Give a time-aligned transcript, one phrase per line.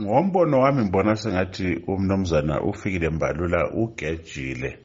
[0.00, 4.78] ngombono wami ngibona sengathi umnumzana ufikile mbalula ugejile.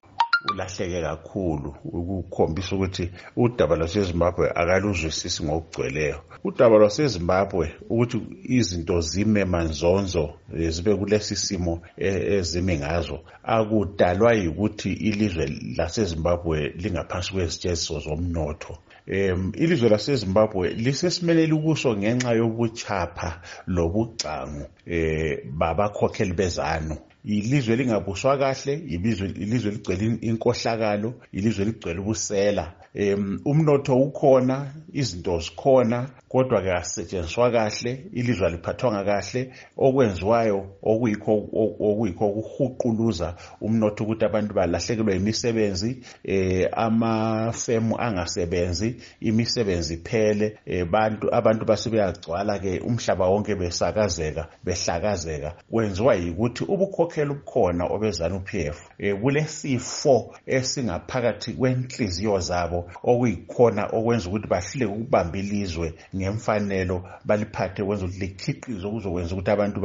[0.52, 3.06] Ulahleke kakhulu ukukhombisa ukuthi
[3.44, 6.20] udaba lwasezimbabwe akaluzwisisi ngokugcweleyo.
[6.44, 8.18] Udaba lwasezimbabwe ukuthi
[8.58, 10.26] izinto zime manzonzo
[10.74, 15.46] zibe kulesi simo ezime ngazo akudalwa yikuthi ilizwe
[15.78, 18.74] lasezimbabwe lingaphansi kwezitshesiso zomnotho.
[19.08, 26.98] Um ilizwe lasezimbabwe lisesimeleli kuso ngenxa yobuchapha lobugcangu um babakhokheli bezanu.
[27.26, 32.74] Ilizwe lingabuswa kahle ilizwe ligcwele inkohlakalo ilizwe ligcwele ubusela.
[32.96, 39.52] Um umnotho ukhona izinto zikhona kodwa ke asetshenziswa kahle ilizwe aliphathwanga kahle.
[39.78, 41.34] Okwenziwayo okuyikho
[41.80, 51.66] okuyikho ukuhuquluza umnotho ukuthi abantu balahlekelwe imisebenzi eh amafemu angasebenzi imisebenzi iphele eh bantu abantu
[51.66, 55.56] basebeyagcwala ke umhlaba wonke besakazeka behlakazeka.
[55.72, 64.86] Kwenziwa yikuthi ubukhokhela ubukhona obezana uPF eh kulesifo esingaphakathi kwenhliziyo zabo okuyikhona okwenza ukuthi bahluleke
[64.86, 69.80] ukubamba ilizwe ngemfanelo baliphathe kwenza ukuthi likhiqize okuzokwenza ukuthi abantu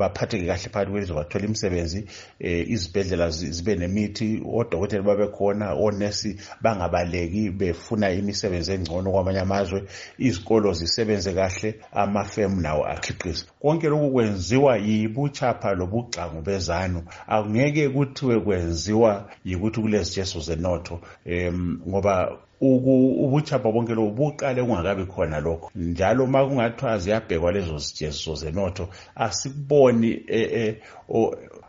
[0.00, 2.06] baphatheke kahle phakathi kwelizwe bathola imisebenzi
[2.40, 9.84] eh izibhedlela zibe nemithi odokotela babekhona onesi bangabaleki befuna imisebenzi engcono kwamanye amazwe
[10.18, 13.44] izikolo zisebenze kahle amafemu nawo akhiqize.
[13.60, 23.72] Konke lokhu kwenziwa yibuchapha lobugxangu bezanu akungeke kuthiwe kwenziwa yikuthi kulezijeso zenotho um ngoba ubuchapha
[23.72, 25.70] bonke lobu buqale kungakabi khona lokho.
[25.74, 30.10] Njalo uma kungathiwa ziyabhekwa lezo zijeziso zenotho asikuboni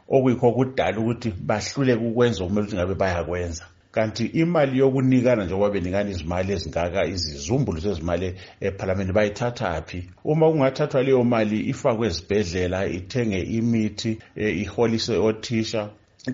[0.10, 3.66] okuyikho kudala ukuthi bahluleke ukwenza okumele ukuthi ngabe bayakwenza.
[3.96, 8.28] Kanti imali yokunikana njengoba benikana izimali ezingaka izizumbulu zezimali
[8.68, 10.00] ephalamende bayithathaphi
[10.32, 14.12] uma kungathathwa leyo mali ifakwe ezibhedlela ithenge imithi
[14.64, 15.82] iholise othisha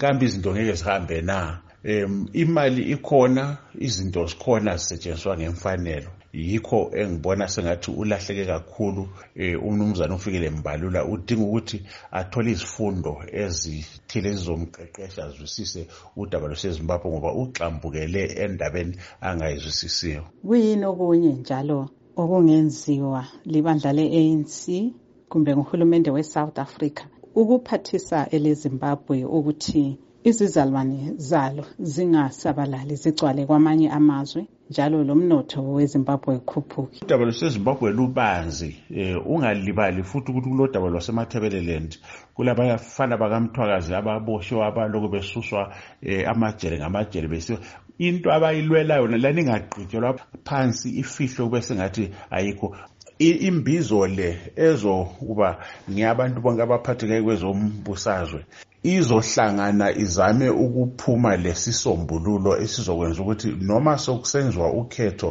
[0.01, 1.39] kambe izinto ngeke zihambe na?
[1.83, 6.11] Um imali ikhona izinto zikhona zisetshenziswa ngemfanelo.
[6.33, 9.01] Yikho engibona sengathi ulahleke kakhulu
[9.35, 11.81] um umnumzane ufikile mbalula udinga ukuthi
[12.11, 20.23] athole izifundo ezithile ezizomqeqesha azwisise udaba lwasezimbabwe ngoba uxambukele endabeni angayizwisisiyo.
[20.47, 24.53] Kuyini okunye njalo okungenziwa libandla le-anc
[25.29, 27.03] kumbe nguhulumende we-south africa
[27.35, 29.97] ukuphathisa elezimbabwe ukuthi
[30.29, 36.99] izizalwane zalo zingasabalali zigcwale kwamanye amazwe njalo lomnotho wezimbabwe ukhuphuke.
[37.05, 41.91] Udaba lwasezimbabwe lubanzi um ungalibali futhi ukuthi kulodaba lwasemathebeleland
[42.35, 45.61] kulabafana bakamthwakazi ababoshwe abalokhu besuswa
[46.03, 47.59] um amajele ngamajele besiwa
[47.97, 52.75] into abayilwelayo lani ingagqitshelwa phansi ifihlwe kube sengathi ayikho.
[53.19, 55.59] Imbizo le ezokuba
[55.89, 58.45] ngiyabantu bonke abaphathekayo kwezombusazwe
[58.83, 65.29] izohlangana izame ukuphuma lesisombululo esizokwenza ukuthi noma sokusenziwa ukhetho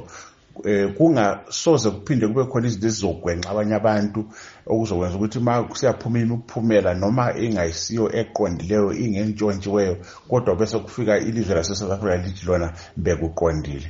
[0.65, 4.21] eh kungasoze kuphinde kube khona izinto ezizogwenxa abanye abantu
[4.67, 9.97] okuzokwenza ukuthi ma siyaphuma imiphumela noma ingayisiyo eqondileyo ingentshontshiweyo
[10.29, 13.89] kodwa bese kufika ilizwe lase-south africa lithi lona bekuqondile.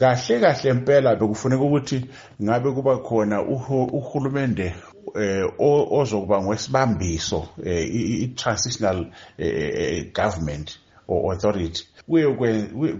[0.00, 1.98] Kahle kahle impela bekufuneka ukuthi
[2.42, 3.42] ngabe kuba khona
[3.98, 4.74] uhulumende
[5.14, 9.10] eh ozokuba ngwesibambiso i-transitional
[10.12, 10.78] government.
[11.08, 11.84] Or authority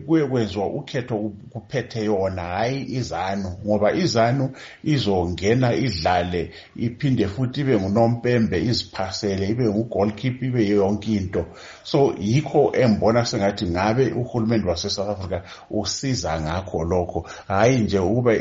[0.07, 4.51] kuye kwenziwa ukhetho kuphethe yona hayi izanu ngoba izanu
[4.85, 11.47] izongena idlale iphinde futhi ibe ngunompembe iziphasele ibe ngugoalkeeper ibe yonke into
[11.83, 18.33] so yikho embona sengathi ngabe uhulumende wase-south africa usiza ngakho lokho hhayi nje ukube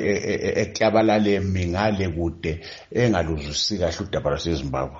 [0.61, 2.59] eklabalale mingale kude
[2.91, 4.91] engaluzwisi kahle udaba lwasezimbabwe